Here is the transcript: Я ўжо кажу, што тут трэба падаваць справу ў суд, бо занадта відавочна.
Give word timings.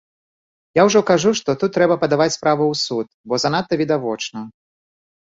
Я 0.79 0.85
ўжо 0.87 1.01
кажу, 1.09 1.33
што 1.39 1.53
тут 1.63 1.75
трэба 1.75 1.97
падаваць 2.03 2.35
справу 2.37 2.63
ў 2.71 2.75
суд, 2.87 3.07
бо 3.27 3.39
занадта 3.45 3.73
відавочна. 3.83 4.39